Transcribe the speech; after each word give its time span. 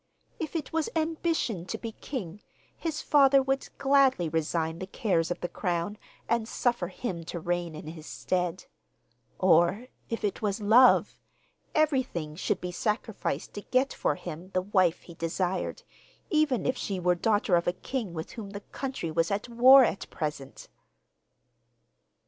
If 0.39 0.55
it 0.55 0.73
was 0.73 0.89
ambition 0.95 1.67
to 1.67 1.77
be 1.77 1.91
king, 1.91 2.41
his 2.75 3.03
father 3.03 3.39
would 3.43 3.69
gladly 3.77 4.29
resign 4.29 4.79
the 4.79 4.87
cares 4.87 5.29
of 5.29 5.41
the 5.41 5.47
crown, 5.47 5.99
and 6.27 6.47
suffer 6.47 6.87
him 6.87 7.23
to 7.25 7.39
reign 7.39 7.75
in 7.75 7.85
his 7.85 8.07
stead; 8.07 8.65
or, 9.37 9.89
if 10.09 10.23
it 10.23 10.41
was 10.41 10.59
love, 10.59 11.19
everything 11.75 12.35
should 12.35 12.59
be 12.61 12.71
sacrificed 12.71 13.53
to 13.53 13.61
get 13.61 13.93
for 13.93 14.15
him 14.15 14.49
the 14.55 14.63
wife 14.63 15.01
he 15.01 15.13
desired, 15.13 15.83
even 16.31 16.65
if 16.65 16.75
she 16.75 16.99
were 16.99 17.13
daughter 17.13 17.55
of 17.55 17.67
a 17.67 17.73
king 17.73 18.11
with 18.15 18.31
whom 18.31 18.49
the 18.49 18.61
country 18.61 19.11
was 19.11 19.29
at 19.29 19.49
war 19.49 19.83
at 19.83 20.09
present! 20.09 20.67